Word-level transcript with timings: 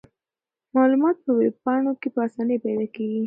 معلومات 0.75 1.17
په 1.25 1.31
ویب 1.39 1.55
پاڼو 1.65 1.93
کې 2.01 2.09
په 2.13 2.19
اسانۍ 2.27 2.57
پیدا 2.63 2.85
کیږي. 2.95 3.19